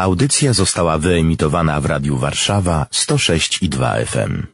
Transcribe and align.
Audycja 0.00 0.52
została 0.52 0.98
wyemitowana 0.98 1.80
w 1.80 1.86
Radiu 1.86 2.16
Warszawa 2.16 2.86
106 2.90 3.62
i 3.62 3.68
2 3.68 3.94
FM. 3.94 4.46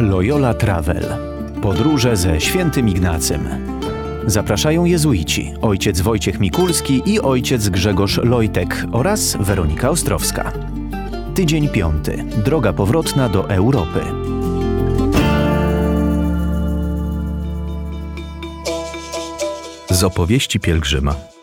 Loyola 0.00 0.54
Travel. 0.54 1.16
Podróże 1.62 2.16
ze 2.16 2.40
świętym 2.40 2.88
Ignacym. 2.88 3.48
Zapraszają 4.26 4.84
jezuici, 4.84 5.52
ojciec 5.62 6.00
Wojciech 6.00 6.40
Mikulski 6.40 7.02
i 7.06 7.20
ojciec 7.20 7.68
Grzegorz 7.68 8.16
Lojtek 8.16 8.84
oraz 8.92 9.36
Weronika 9.40 9.90
Ostrowska. 9.90 10.52
Tydzień 11.34 11.68
piąty. 11.68 12.24
Droga 12.44 12.72
powrotna 12.72 13.28
do 13.28 13.50
Europy. 13.50 14.00
Z 19.90 20.04
opowieści 20.04 20.60
pielgrzyma. 20.60 21.33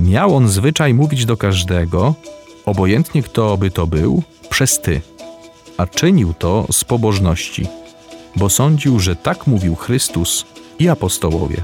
Miał 0.00 0.36
on 0.36 0.48
zwyczaj 0.48 0.94
mówić 0.94 1.24
do 1.24 1.36
każdego, 1.36 2.14
obojętnie 2.66 3.22
kto 3.22 3.56
by 3.56 3.70
to 3.70 3.86
był, 3.86 4.22
przez 4.50 4.80
ty, 4.80 5.00
a 5.76 5.86
czynił 5.86 6.34
to 6.34 6.66
z 6.72 6.84
pobożności, 6.84 7.66
bo 8.36 8.48
sądził, 8.48 9.00
że 9.00 9.16
tak 9.16 9.46
mówił 9.46 9.74
Chrystus 9.74 10.44
i 10.78 10.88
apostołowie. 10.88 11.56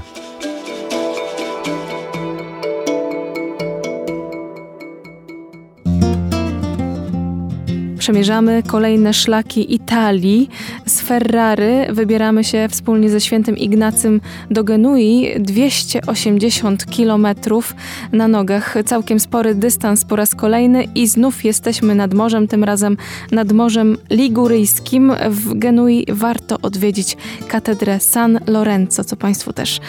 Przemierzamy 8.07 8.63
kolejne 8.63 9.13
szlaki 9.13 9.73
Italii. 9.75 10.49
Z 10.85 11.01
Ferrary 11.01 11.87
wybieramy 11.89 12.43
się 12.43 12.67
wspólnie 12.69 13.09
ze 13.09 13.21
świętym 13.21 13.57
Ignacym 13.57 14.21
do 14.51 14.63
Genui. 14.63 15.27
280 15.39 16.85
kilometrów 16.85 17.75
na 18.11 18.27
nogach. 18.27 18.75
Całkiem 18.85 19.19
spory 19.19 19.55
dystans 19.55 20.05
po 20.05 20.15
raz 20.15 20.35
kolejny 20.35 20.83
i 20.95 21.07
znów 21.07 21.45
jesteśmy 21.45 21.95
nad 21.95 22.13
morzem, 22.13 22.47
tym 22.47 22.63
razem 22.63 22.97
nad 23.31 23.51
Morzem 23.51 23.97
Liguryjskim. 24.09 25.13
W 25.29 25.53
Genui 25.53 26.05
warto 26.09 26.57
odwiedzić 26.61 27.17
katedrę 27.47 27.99
San 27.99 28.39
Lorenzo, 28.47 29.03
co 29.03 29.15
Państwu 29.15 29.53
też 29.53 29.79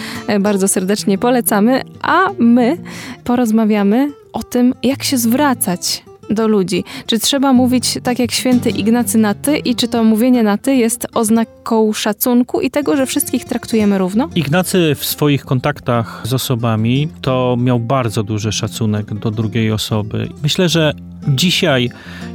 bardzo 0.41 0.69
serdecznie 0.69 1.19
polecamy. 1.19 1.83
A 2.03 2.31
my 2.39 2.77
porozmawiamy 3.25 4.13
o 4.33 4.43
tym, 4.43 4.75
jak 4.83 5.03
się 5.03 5.19
zwracać 5.19 6.08
do 6.31 6.49
ludzi. 6.49 6.85
Czy 7.07 7.19
trzeba 7.19 7.53
mówić 7.53 7.99
tak 8.03 8.19
jak 8.19 8.33
święty 8.33 8.71
Ignacy 8.71 9.19
na 9.19 9.35
ty 9.35 9.57
i 9.57 9.75
czy 9.75 9.89
to 9.89 10.05
mówienie 10.05 10.43
na 10.43 10.59
ty 10.59 10.75
jest 10.75 11.07
oznaką 11.15 11.93
szacunku 11.93 12.61
i 12.61 12.71
tego, 12.71 12.97
że 12.97 13.07
wszystkich 13.07 13.45
traktujemy 13.45 13.99
równo? 13.99 14.29
Ignacy 14.35 14.95
w 14.95 15.05
swoich 15.05 15.45
kontaktach 15.45 16.23
z 16.25 16.35
osobami 16.35 17.09
to 17.21 17.57
miał 17.59 17.81
bardzo 17.81 18.23
duży 18.23 18.53
szacunek 18.53 19.15
do 19.15 19.31
drugiej 19.31 19.73
osoby. 19.73 20.29
Myślę, 20.43 20.69
że 20.69 20.93
Dzisiaj 21.29 21.91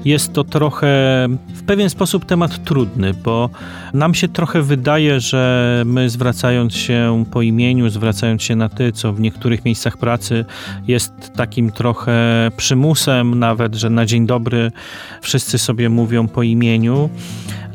jest 0.06 0.34
to 0.34 0.44
trochę 0.44 0.88
w 1.54 1.64
pewien 1.64 1.90
sposób 1.90 2.26
temat 2.26 2.64
trudny, 2.64 3.14
bo 3.14 3.50
nam 3.94 4.14
się 4.14 4.28
trochę 4.28 4.62
wydaje, 4.62 5.20
że 5.20 5.84
my 5.86 6.10
zwracając 6.10 6.76
się 6.76 7.24
po 7.32 7.42
imieniu, 7.42 7.90
zwracając 7.90 8.44
się 8.44 8.56
na 8.56 8.70
ty, 8.70 8.92
co 8.92 9.14
w 9.14 9.20
niektórych 9.20 9.66
miejscach 9.66 9.98
pracy 9.98 10.46
jest 10.88 11.14
takim 11.36 11.72
trochę 11.72 12.52
przymusem, 12.58 13.40
nawet, 13.40 13.76
że 13.76 13.90
na 13.90 14.06
dzień 14.06 14.28
dobry 14.28 14.72
wszyscy 15.22 15.58
sobie 15.58 15.90
mówią 15.90 16.28
po 16.28 16.44
imieniu. 16.44 17.10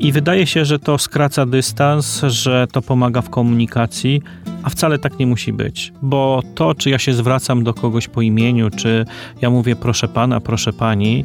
I 0.00 0.12
wydaje 0.12 0.46
się, 0.46 0.64
że 0.64 0.78
to 0.78 0.98
skraca 0.98 1.46
dystans, 1.46 2.22
że 2.22 2.66
to 2.72 2.82
pomaga 2.82 3.22
w 3.22 3.30
komunikacji, 3.30 4.22
a 4.62 4.70
wcale 4.70 4.98
tak 4.98 5.18
nie 5.18 5.26
musi 5.26 5.52
być, 5.52 5.92
bo 6.02 6.42
to, 6.54 6.74
czy 6.74 6.90
ja 6.90 6.98
się 6.98 7.12
zwracam 7.12 7.64
do 7.64 7.74
kogoś 7.74 8.08
po 8.08 8.22
imieniu, 8.22 8.70
czy 8.70 9.04
ja 9.40 9.50
mówię 9.50 9.76
proszę 9.76 10.08
pana, 10.08 10.40
proszę 10.40 10.72
pani, 10.72 11.24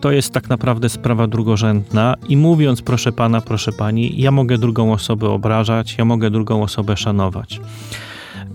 to 0.00 0.10
jest 0.10 0.32
tak 0.32 0.48
naprawdę 0.48 0.88
sprawa 0.88 1.26
drugorzędna 1.26 2.14
i 2.28 2.36
mówiąc 2.36 2.82
proszę 2.82 3.12
pana, 3.12 3.40
proszę 3.40 3.72
pani, 3.72 4.20
ja 4.20 4.30
mogę 4.30 4.58
drugą 4.58 4.92
osobę 4.92 5.28
obrażać, 5.28 5.94
ja 5.98 6.04
mogę 6.04 6.30
drugą 6.30 6.62
osobę 6.62 6.96
szanować 6.96 7.60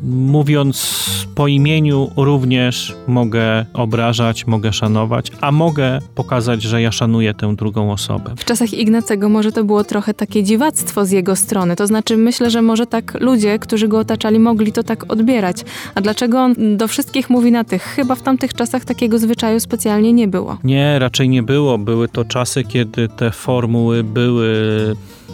mówiąc 0.04 1.28
po 1.36 1.48
imieniu 1.48 2.12
również 2.18 2.96
mogę 3.08 3.66
obrażać, 3.74 4.48
mogę 4.48 4.74
szanować, 4.74 5.32
a 5.42 5.52
mogę 5.52 6.00
pokazać, 6.16 6.62
że 6.62 6.82
ja 6.82 6.92
szanuję 6.92 7.34
tę 7.34 7.56
drugą 7.56 7.92
osobę. 7.92 8.34
W 8.38 8.46
czasach 8.46 8.74
Ignacego 8.74 9.30
może 9.30 9.52
to 9.52 9.64
było 9.64 9.84
trochę 9.84 10.14
takie 10.14 10.44
dziwactwo 10.44 11.06
z 11.06 11.12
jego 11.12 11.36
strony. 11.36 11.76
To 11.76 11.88
znaczy 11.88 12.18
myślę, 12.18 12.50
że 12.50 12.62
może 12.62 12.88
tak 12.88 13.22
ludzie, 13.22 13.60
którzy 13.60 13.88
go 13.88 14.00
otaczali, 14.00 14.40
mogli 14.40 14.72
to 14.72 14.84
tak 14.84 15.12
odbierać. 15.12 15.58
A 15.96 16.02
dlaczego 16.02 16.40
on 16.40 16.78
do 16.78 16.88
wszystkich 16.88 17.30
mówi 17.30 17.52
na 17.52 17.64
tych? 17.64 17.84
Chyba 17.84 18.16
w 18.16 18.22
tamtych 18.22 18.54
czasach 18.54 18.86
takiego 18.86 19.20
zwyczaju 19.20 19.60
specjalnie 19.60 20.14
nie 20.14 20.28
było. 20.28 20.58
Nie, 20.64 21.00
raczej 21.00 21.30
nie 21.30 21.44
było. 21.44 21.78
Były 21.78 22.08
to 22.08 22.26
czasy, 22.26 22.64
kiedy 22.64 23.10
te 23.10 23.32
formuły 23.32 24.04
były 24.04 24.48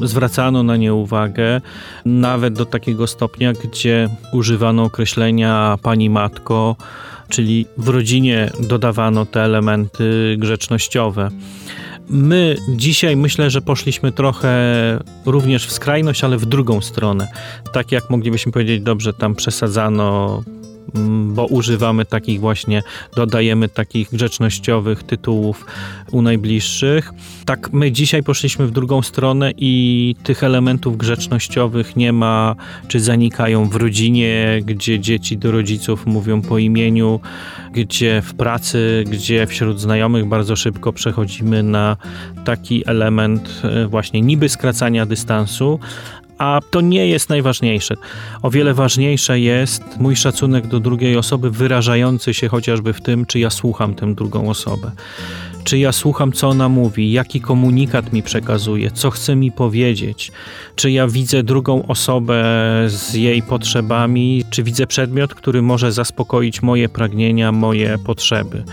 zwracano 0.01 0.63
na 0.63 0.77
nie 0.77 0.93
uwagę, 0.93 1.61
nawet 2.05 2.53
do 2.53 2.65
takiego 2.65 3.07
stopnia, 3.07 3.53
gdzie 3.53 4.09
używano 4.31 4.83
określenia 4.83 5.77
pani 5.81 6.09
matko, 6.09 6.75
czyli 7.29 7.65
w 7.77 7.87
rodzinie 7.87 8.51
dodawano 8.59 9.25
te 9.25 9.41
elementy 9.41 10.35
grzecznościowe. 10.39 11.29
My 12.09 12.55
dzisiaj 12.69 13.17
myślę, 13.17 13.49
że 13.49 13.61
poszliśmy 13.61 14.11
trochę 14.11 14.53
również 15.25 15.67
w 15.67 15.71
skrajność, 15.71 16.23
ale 16.23 16.37
w 16.37 16.45
drugą 16.45 16.81
stronę. 16.81 17.27
Tak 17.73 17.91
jak 17.91 18.09
moglibyśmy 18.09 18.51
powiedzieć, 18.51 18.81
dobrze, 18.81 19.13
tam 19.13 19.35
przesadzano 19.35 20.43
bo 21.33 21.45
używamy 21.45 22.05
takich 22.05 22.39
właśnie, 22.39 22.83
dodajemy 23.15 23.69
takich 23.69 24.09
grzecznościowych 24.09 25.03
tytułów 25.03 25.65
u 26.11 26.21
najbliższych. 26.21 27.11
Tak, 27.45 27.73
my 27.73 27.91
dzisiaj 27.91 28.23
poszliśmy 28.23 28.67
w 28.67 28.71
drugą 28.71 29.01
stronę 29.01 29.51
i 29.57 30.15
tych 30.23 30.43
elementów 30.43 30.97
grzecznościowych 30.97 31.95
nie 31.95 32.13
ma, 32.13 32.55
czy 32.87 32.99
zanikają 32.99 33.69
w 33.69 33.75
rodzinie, 33.75 34.61
gdzie 34.65 34.99
dzieci 34.99 35.37
do 35.37 35.51
rodziców 35.51 36.05
mówią 36.05 36.41
po 36.41 36.57
imieniu, 36.57 37.19
gdzie 37.73 38.21
w 38.21 38.33
pracy, 38.33 39.03
gdzie 39.07 39.47
wśród 39.47 39.79
znajomych 39.79 40.25
bardzo 40.25 40.55
szybko 40.55 40.93
przechodzimy 40.93 41.63
na 41.63 41.97
taki 42.45 42.89
element 42.89 43.61
e, 43.63 43.87
właśnie 43.87 44.21
niby 44.21 44.49
skracania 44.49 45.05
dystansu, 45.05 45.79
a 46.37 46.59
to 46.71 46.81
nie 46.81 47.07
jest 47.07 47.29
najważniejsze. 47.29 47.95
O 48.41 48.49
wiele 48.49 48.73
ważniejsze 48.73 49.39
jest 49.39 49.83
mój 49.99 50.15
szacunek 50.15 50.67
do 50.67 50.79
drugiej 50.79 51.17
osoby, 51.17 51.51
wyrażający 51.51 52.33
się 52.33 52.47
chociażby 52.47 52.93
w 52.93 53.01
tym, 53.01 53.25
czy 53.25 53.39
ja 53.39 53.49
słucham 53.49 53.95
tę 53.95 54.15
drugą 54.15 54.49
osobę. 54.49 54.91
Czy 55.63 55.77
ja 55.77 55.91
słucham, 55.91 56.31
co 56.31 56.49
ona 56.49 56.69
mówi, 56.69 57.11
jaki 57.11 57.41
komunikat 57.41 58.13
mi 58.13 58.23
przekazuje, 58.23 58.91
co 58.91 59.09
chce 59.09 59.35
mi 59.35 59.51
powiedzieć, 59.51 60.31
czy 60.75 60.91
ja 60.91 61.07
widzę 61.07 61.43
drugą 61.43 61.87
osobę 61.87 62.43
z 62.87 63.13
jej 63.13 63.41
potrzebami, 63.41 64.43
czy 64.49 64.63
widzę 64.63 64.87
przedmiot, 64.87 65.33
który 65.33 65.61
może 65.61 65.91
zaspokoić 65.91 66.61
moje 66.61 66.89
pragnienia, 66.89 67.51
moje 67.51 67.97
potrzeby 68.05 68.63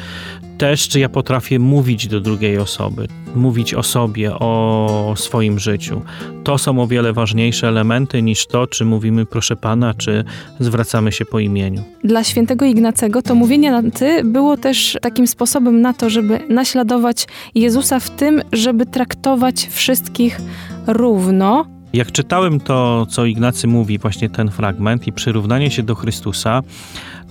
też, 0.60 0.88
czy 0.88 1.00
ja 1.00 1.09
potrafię 1.09 1.59
mówić 1.59 2.09
do 2.09 2.21
drugiej 2.21 2.59
osoby, 2.59 3.06
mówić 3.34 3.75
o 3.75 3.82
sobie, 3.82 4.34
o 4.34 5.15
swoim 5.16 5.59
życiu. 5.59 6.03
To 6.44 6.59
są 6.59 6.82
o 6.82 6.87
wiele 6.87 7.12
ważniejsze 7.12 7.69
elementy 7.69 8.22
niż 8.22 8.47
to, 8.47 8.66
czy 8.66 8.84
mówimy 8.84 9.26
proszę 9.26 9.56
pana, 9.56 9.94
czy 9.94 10.25
zwracamy 10.59 11.12
się 11.12 11.25
po 11.25 11.38
imieniu. 11.38 11.82
Dla 12.04 12.25
świętego 12.25 12.65
Ignacego 12.65 13.22
to 13.22 13.34
mówienie 13.34 13.71
na 13.71 13.91
ty 13.91 14.25
było 14.25 14.56
też 14.56 14.98
takim 15.03 15.26
sposobem 15.26 15.81
na 15.81 15.93
to, 15.93 16.10
żeby 16.10 16.41
naśladować 16.48 17.27
Jezusa 17.54 18.00
w 18.00 18.10
tym, 18.10 18.42
żeby 18.53 18.87
traktować 18.87 19.69
wszystkich 19.71 20.41
równo, 20.87 21.66
jak 21.92 22.12
czytałem 22.12 22.60
to, 22.60 23.06
co 23.10 23.24
Ignacy 23.24 23.66
mówi, 23.66 23.98
właśnie 23.98 24.30
ten 24.30 24.50
fragment 24.50 25.06
i 25.06 25.12
przyrównanie 25.12 25.70
się 25.70 25.82
do 25.82 25.94
Chrystusa, 25.94 26.62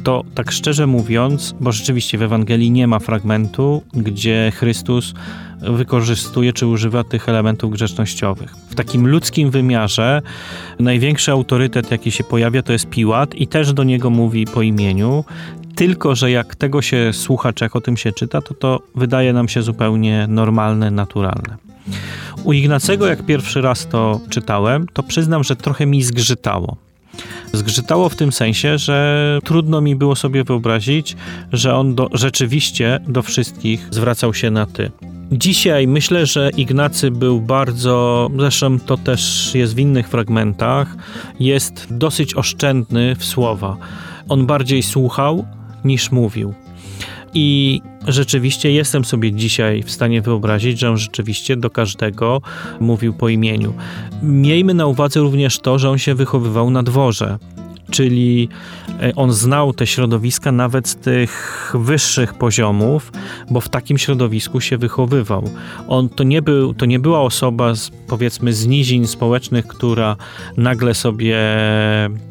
to 0.03 0.23
tak 0.35 0.51
szczerze 0.51 0.87
mówiąc, 0.87 1.55
bo 1.59 1.71
rzeczywiście 1.71 2.17
w 2.17 2.21
Ewangelii 2.21 2.71
nie 2.71 2.87
ma 2.87 2.99
fragmentu, 2.99 3.83
gdzie 3.93 4.51
Chrystus 4.55 5.13
wykorzystuje 5.61 6.53
czy 6.53 6.67
używa 6.67 7.03
tych 7.03 7.29
elementów 7.29 7.71
grzecznościowych. 7.71 8.55
W 8.55 8.75
takim 8.75 9.07
ludzkim 9.07 9.51
wymiarze 9.51 10.21
największy 10.79 11.31
autorytet, 11.31 11.91
jaki 11.91 12.11
się 12.11 12.23
pojawia, 12.23 12.61
to 12.61 12.73
jest 12.73 12.89
Piłat 12.89 13.35
i 13.35 13.47
też 13.47 13.73
do 13.73 13.83
niego 13.83 14.09
mówi 14.09 14.45
po 14.45 14.61
imieniu. 14.61 15.23
Tylko, 15.75 16.15
że 16.15 16.31
jak 16.31 16.55
tego 16.55 16.81
się 16.81 17.13
słucha, 17.13 17.53
czy 17.53 17.65
jak 17.65 17.75
o 17.75 17.81
tym 17.81 17.97
się 17.97 18.11
czyta, 18.11 18.41
to 18.41 18.53
to 18.53 18.79
wydaje 18.95 19.33
nam 19.33 19.47
się 19.47 19.61
zupełnie 19.61 20.25
normalne, 20.29 20.91
naturalne. 20.91 21.68
U 22.43 22.53
Ignacego, 22.53 23.07
jak 23.07 23.25
pierwszy 23.25 23.61
raz 23.61 23.87
to 23.87 24.21
czytałem, 24.29 24.87
to 24.93 25.03
przyznam, 25.03 25.43
że 25.43 25.55
trochę 25.55 25.85
mi 25.85 26.03
zgrzytało. 26.03 26.77
Zgrzytało 27.53 28.09
w 28.09 28.15
tym 28.15 28.31
sensie, 28.31 28.77
że 28.77 29.39
trudno 29.43 29.81
mi 29.81 29.95
było 29.95 30.15
sobie 30.15 30.43
wyobrazić, 30.43 31.15
że 31.51 31.75
on 31.75 31.95
do, 31.95 32.09
rzeczywiście 32.13 32.99
do 33.07 33.21
wszystkich 33.21 33.87
zwracał 33.91 34.33
się 34.33 34.51
na 34.51 34.65
ty. 34.65 34.91
Dzisiaj 35.31 35.87
myślę, 35.87 36.25
że 36.25 36.49
Ignacy 36.57 37.11
był 37.11 37.41
bardzo, 37.41 38.29
zresztą 38.37 38.79
to 38.79 38.97
też 38.97 39.51
jest 39.55 39.75
w 39.75 39.79
innych 39.79 40.09
fragmentach, 40.09 40.95
jest 41.39 41.87
dosyć 41.91 42.35
oszczędny 42.35 43.15
w 43.15 43.25
słowa. 43.25 43.77
On 44.29 44.45
bardziej 44.45 44.83
słuchał 44.83 45.45
niż 45.83 46.11
mówił. 46.11 46.53
I 47.33 47.81
rzeczywiście 48.07 48.71
jestem 48.71 49.05
sobie 49.05 49.31
dzisiaj 49.31 49.83
w 49.83 49.91
stanie 49.91 50.21
wyobrazić, 50.21 50.79
że 50.79 50.89
on 50.89 50.97
rzeczywiście 50.97 51.57
do 51.57 51.69
każdego 51.69 52.41
mówił 52.79 53.13
po 53.13 53.29
imieniu. 53.29 53.73
Miejmy 54.23 54.73
na 54.73 54.85
uwadze 54.85 55.19
również 55.19 55.59
to, 55.59 55.79
że 55.79 55.89
on 55.89 55.97
się 55.97 56.15
wychowywał 56.15 56.69
na 56.69 56.83
dworze 56.83 57.37
czyli 57.89 58.49
e, 59.01 59.15
on 59.15 59.31
znał 59.31 59.73
te 59.73 59.87
środowiska 59.87 60.51
nawet 60.51 60.87
z 60.87 60.95
tych 60.95 61.71
wyższych 61.75 62.33
poziomów, 62.33 63.11
bo 63.49 63.61
w 63.61 63.69
takim 63.69 63.97
środowisku 63.97 64.61
się 64.61 64.77
wychowywał. 64.77 65.49
On 65.87 66.09
to 66.09 66.23
nie, 66.23 66.41
był, 66.41 66.73
to 66.73 66.85
nie 66.85 66.99
była 66.99 67.21
osoba 67.21 67.75
z, 67.75 67.91
powiedzmy 68.07 68.53
z 68.53 68.67
nizin 68.67 69.07
społecznych, 69.07 69.67
która 69.67 70.15
nagle 70.57 70.93
sobie 70.93 71.37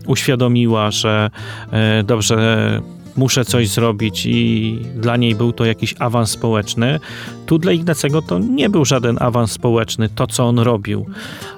uświadomiła, 0.06 0.90
że 0.90 1.30
e, 1.70 2.02
dobrze 2.02 2.80
muszę 3.18 3.44
coś 3.44 3.68
zrobić 3.68 4.26
i 4.26 4.78
dla 4.94 5.16
niej 5.16 5.34
był 5.34 5.52
to 5.52 5.64
jakiś 5.64 5.94
awans 5.98 6.30
społeczny. 6.30 7.00
Tu 7.46 7.58
dla 7.58 7.72
Ignacego 7.72 8.22
to 8.22 8.38
nie 8.38 8.70
był 8.70 8.84
żaden 8.84 9.16
awans 9.20 9.52
społeczny, 9.52 10.08
to 10.08 10.26
co 10.26 10.44
on 10.44 10.58
robił. 10.58 11.06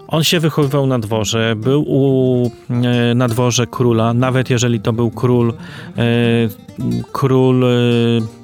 On 0.08 0.24
się 0.24 0.40
wychowywał 0.40 0.86
na 0.86 0.98
dworze, 0.98 1.56
był 1.56 1.84
u, 1.86 2.50
e, 2.70 3.14
na 3.14 3.28
dworze 3.28 3.66
króla, 3.66 4.14
nawet 4.14 4.50
jeżeli 4.50 4.80
to 4.80 4.92
był 4.92 5.10
król, 5.10 5.50
e, 5.50 5.54
król, 7.12 7.64
e, 7.64 7.68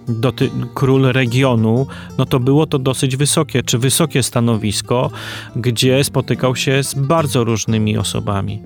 doty, 0.08 0.50
król 0.74 1.02
regionu, 1.12 1.86
no 2.18 2.26
to 2.26 2.40
było 2.40 2.66
to 2.66 2.78
dosyć 2.78 3.16
wysokie, 3.16 3.62
czy 3.62 3.78
wysokie 3.78 4.22
stanowisko, 4.22 5.10
gdzie 5.56 6.04
spotykał 6.04 6.56
się 6.56 6.82
z 6.82 6.94
bardzo 6.94 7.44
różnymi 7.44 7.98
osobami 7.98 8.62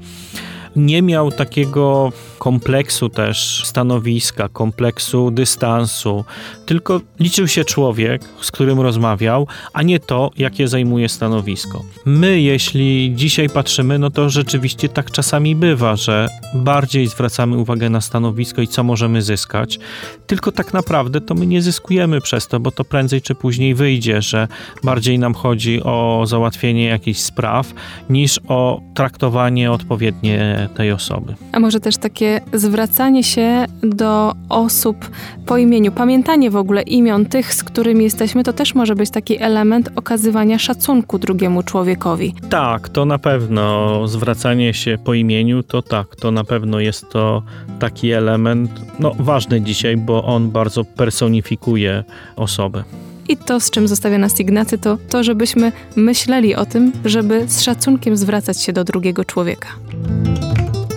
nie 0.76 1.02
miał 1.02 1.32
takiego 1.32 2.12
kompleksu 2.38 3.08
też 3.08 3.62
stanowiska, 3.64 4.48
kompleksu 4.48 5.30
dystansu, 5.30 6.24
tylko 6.66 7.00
liczył 7.20 7.48
się 7.48 7.64
człowiek, 7.64 8.22
z 8.40 8.50
którym 8.50 8.80
rozmawiał, 8.80 9.46
a 9.72 9.82
nie 9.82 10.00
to, 10.00 10.30
jakie 10.36 10.68
zajmuje 10.68 11.08
stanowisko. 11.08 11.84
My, 12.04 12.40
jeśli 12.40 13.12
dzisiaj 13.14 13.48
patrzymy, 13.48 13.98
no 13.98 14.10
to 14.10 14.30
rzeczywiście 14.30 14.88
tak 14.88 15.10
czasami 15.10 15.56
bywa, 15.56 15.96
że 15.96 16.28
bardziej 16.54 17.06
zwracamy 17.06 17.56
uwagę 17.56 17.90
na 17.90 18.00
stanowisko 18.00 18.62
i 18.62 18.68
co 18.68 18.84
możemy 18.84 19.22
zyskać, 19.22 19.78
tylko 20.26 20.52
tak 20.52 20.72
naprawdę 20.72 21.20
to 21.20 21.34
my 21.34 21.46
nie 21.46 21.62
zyskujemy 21.62 22.20
przez 22.20 22.48
to, 22.48 22.60
bo 22.60 22.70
to 22.70 22.84
prędzej 22.84 23.22
czy 23.22 23.34
później 23.34 23.74
wyjdzie, 23.74 24.22
że 24.22 24.48
bardziej 24.84 25.18
nam 25.18 25.34
chodzi 25.34 25.82
o 25.82 26.24
załatwienie 26.26 26.84
jakichś 26.84 27.20
spraw 27.20 27.72
niż 28.10 28.40
o 28.48 28.80
traktowanie 28.94 29.72
odpowiednie 29.72 30.59
tej 30.68 30.92
osoby. 30.92 31.34
A 31.52 31.60
może 31.60 31.80
też 31.80 31.96
takie 31.96 32.40
zwracanie 32.52 33.24
się 33.24 33.66
do 33.82 34.34
osób 34.48 35.10
po 35.46 35.58
imieniu, 35.58 35.92
pamiętanie 35.92 36.50
w 36.50 36.56
ogóle 36.56 36.82
imion 36.82 37.26
tych, 37.26 37.54
z 37.54 37.64
którymi 37.64 38.04
jesteśmy, 38.04 38.44
to 38.44 38.52
też 38.52 38.74
może 38.74 38.94
być 38.94 39.10
taki 39.10 39.42
element 39.42 39.90
okazywania 39.96 40.58
szacunku 40.58 41.18
drugiemu 41.18 41.62
człowiekowi. 41.62 42.34
Tak, 42.50 42.88
to 42.88 43.04
na 43.04 43.18
pewno 43.18 44.08
zwracanie 44.08 44.74
się 44.74 44.98
po 45.04 45.14
imieniu, 45.14 45.62
to 45.62 45.82
tak, 45.82 46.16
to 46.16 46.30
na 46.30 46.44
pewno 46.44 46.80
jest 46.80 47.08
to 47.10 47.42
taki 47.78 48.12
element, 48.12 48.70
no 48.98 49.12
ważny 49.18 49.60
dzisiaj, 49.60 49.96
bo 49.96 50.24
on 50.24 50.50
bardzo 50.50 50.84
personifikuje 50.84 52.04
osobę. 52.36 52.84
I 53.28 53.36
to, 53.36 53.60
z 53.60 53.70
czym 53.70 53.88
zostawia 53.88 54.18
nas 54.18 54.40
Ignacy, 54.40 54.78
to 54.78 54.98
to, 55.08 55.24
żebyśmy 55.24 55.72
myśleli 55.96 56.54
o 56.54 56.66
tym, 56.66 56.92
żeby 57.04 57.48
z 57.48 57.62
szacunkiem 57.62 58.16
zwracać 58.16 58.62
się 58.62 58.72
do 58.72 58.84
drugiego 58.84 59.24
człowieka. 59.24 59.68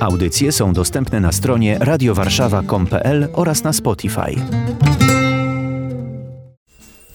Audycje 0.04 0.52
są 0.52 0.74
dostępne 0.74 1.20
na 1.20 1.32
stronie 1.32 1.78
radiowarszawa.com.pl 1.80 3.28
oraz 3.34 3.64
na 3.64 3.74
Spotify. 3.74 4.36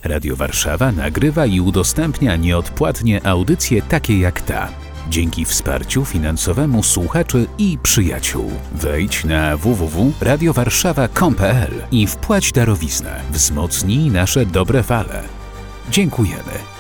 Radio 0.05 0.37
Warszawa 0.37 0.93
nagrywa 0.93 1.47
i 1.47 1.61
udostępnia 1.61 2.37
nieodpłatnie 2.37 3.27
audycje 3.27 3.83
takie 3.83 4.19
jak 4.19 4.41
ta. 4.41 4.69
Dzięki 5.11 5.45
wsparciu 5.45 6.05
finansowemu 6.05 6.83
słuchaczy 6.83 7.47
i 7.59 7.79
przyjaciół. 7.83 8.51
Wejdź 8.73 9.25
na 9.25 9.57
www.radiowarszawa.com.pl 9.57 11.73
i 11.93 12.07
wpłać 12.07 12.53
darowiznę. 12.53 13.21
Wzmocnij 13.31 14.11
nasze 14.11 14.47
dobre 14.47 14.83
fale. 14.83 15.23
Dziękujemy. 15.91 16.78